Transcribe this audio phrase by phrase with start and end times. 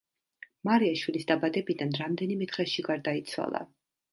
[0.69, 3.63] მარია შვილის დაბადებიდან რამდენიმე დღეში გარდაიცვალა.